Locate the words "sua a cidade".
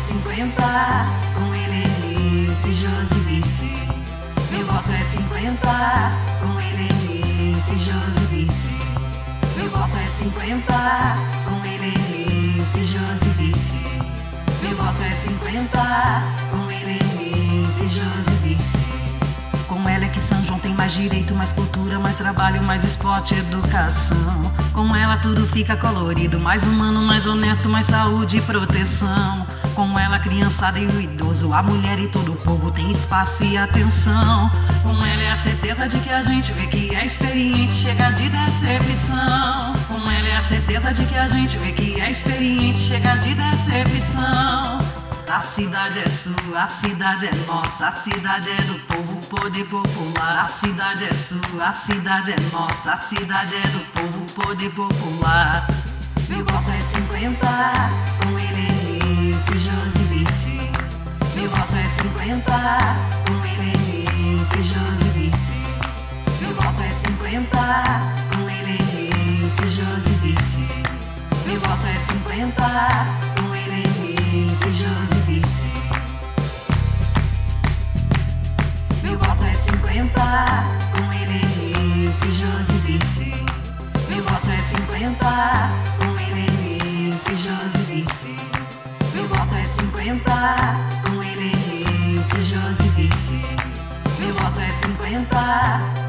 46.08-47.26, 51.12-52.32